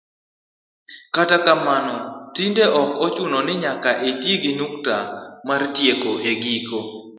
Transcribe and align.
kata 1.15 1.37
kamano 1.45 1.97
tinde 2.35 2.63
ok 2.81 2.89
ochuno 3.05 3.39
ni 3.45 3.53
nyaka 3.63 3.91
iti 4.09 4.31
gi 4.41 4.51
nukta 4.59 4.95
mar 5.47 5.61
tieko 5.75 6.11
e 6.31 6.33
giko 6.43 6.79